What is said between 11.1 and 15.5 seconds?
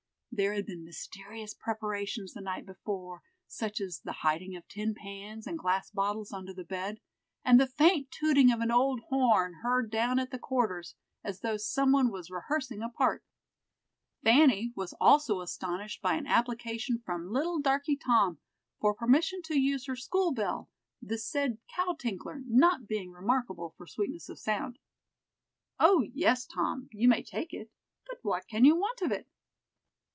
as though some one was rehearsing a part. Fanny was also